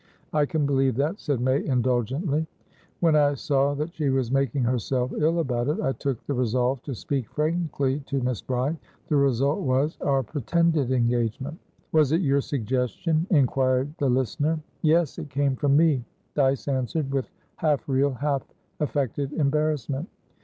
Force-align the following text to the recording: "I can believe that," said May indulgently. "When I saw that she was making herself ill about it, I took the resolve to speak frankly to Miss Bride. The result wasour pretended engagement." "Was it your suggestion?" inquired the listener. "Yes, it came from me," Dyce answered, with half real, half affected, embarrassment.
"I 0.33 0.47
can 0.47 0.65
believe 0.65 0.95
that," 0.95 1.19
said 1.19 1.39
May 1.41 1.63
indulgently. 1.63 2.47
"When 3.01 3.15
I 3.15 3.35
saw 3.35 3.75
that 3.75 3.93
she 3.93 4.09
was 4.09 4.31
making 4.31 4.63
herself 4.63 5.13
ill 5.15 5.37
about 5.37 5.67
it, 5.67 5.79
I 5.79 5.91
took 5.91 6.25
the 6.25 6.33
resolve 6.33 6.81
to 6.85 6.95
speak 6.95 7.29
frankly 7.29 7.99
to 8.07 8.19
Miss 8.21 8.41
Bride. 8.41 8.77
The 9.09 9.15
result 9.15 9.61
wasour 9.63 10.23
pretended 10.23 10.91
engagement." 10.91 11.59
"Was 11.91 12.13
it 12.13 12.21
your 12.21 12.41
suggestion?" 12.41 13.27
inquired 13.29 13.93
the 13.99 14.09
listener. 14.09 14.57
"Yes, 14.81 15.19
it 15.19 15.29
came 15.29 15.55
from 15.55 15.77
me," 15.77 16.03
Dyce 16.33 16.67
answered, 16.67 17.11
with 17.11 17.29
half 17.57 17.87
real, 17.87 18.09
half 18.09 18.41
affected, 18.79 19.31
embarrassment. 19.33 20.09